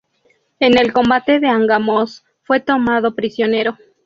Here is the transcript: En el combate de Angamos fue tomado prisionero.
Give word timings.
En 0.59 0.79
el 0.79 0.93
combate 0.93 1.39
de 1.39 1.45
Angamos 1.47 2.23
fue 2.41 2.59
tomado 2.59 3.13
prisionero. 3.13 3.77